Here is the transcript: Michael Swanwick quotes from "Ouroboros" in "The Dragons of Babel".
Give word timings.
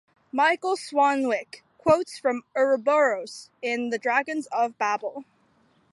Michael 0.31 0.77
Swanwick 0.77 1.61
quotes 1.77 2.17
from 2.17 2.41
"Ouroboros" 2.57 3.51
in 3.61 3.91
"The 3.91 3.99
Dragons 3.99 4.47
of 4.47 4.75
Babel". 4.79 5.25